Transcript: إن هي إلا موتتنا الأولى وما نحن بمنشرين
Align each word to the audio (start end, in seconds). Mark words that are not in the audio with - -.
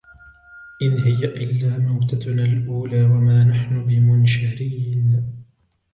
إن 0.81 0.97
هي 0.97 1.25
إلا 1.25 1.77
موتتنا 1.77 2.43
الأولى 2.43 3.03
وما 3.03 3.43
نحن 3.43 3.85
بمنشرين 3.85 5.23